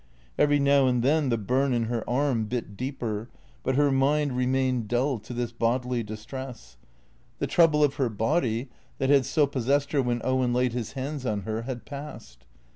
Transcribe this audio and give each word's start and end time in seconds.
Every 0.35 0.57
now 0.57 0.87
and 0.87 1.03
then 1.03 1.29
the 1.29 1.37
burn 1.37 1.73
in 1.73 1.83
her 1.83 2.03
arm 2.09 2.45
bit 2.45 2.75
deeper; 2.75 3.29
but 3.61 3.75
her 3.75 3.91
mind 3.91 4.35
remained 4.35 4.87
dull 4.87 5.19
to 5.19 5.31
this 5.31 5.51
bodily 5.51 6.01
distress. 6.01 6.75
The 7.37 7.45
trouble 7.45 7.83
of 7.83 7.93
her 7.97 8.09
236 8.09 8.67
THECREATOES 8.73 8.75
body, 8.97 8.97
that 8.97 9.13
had 9.13 9.25
so 9.27 9.45
possessed 9.45 9.91
her 9.91 10.01
when 10.01 10.21
Owen 10.23 10.53
laid 10.53 10.73
his 10.73 10.93
hands 10.93 11.23
on 11.27 11.41
her, 11.41 11.61
had 11.61 11.85
passed. 11.85 12.47